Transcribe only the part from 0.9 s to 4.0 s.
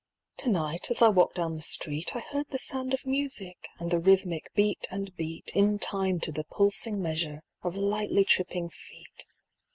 I walked down street I heard the sound of music, And the